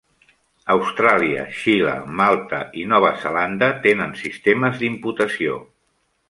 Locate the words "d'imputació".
4.83-5.61